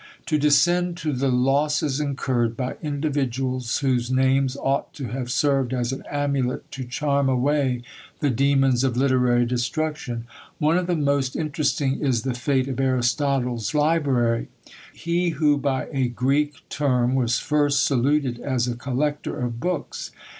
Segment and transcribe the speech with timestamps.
[0.25, 5.91] To descend to the losses incurred by individuals, whose names ought to have served as
[5.93, 7.83] an amulet to charm away
[8.19, 10.25] the demons of literary destruction.
[10.57, 14.47] One of the most interesting is the fate of Aristotle's library;
[14.91, 20.09] he who by a Greek term was first saluted as a collector of books!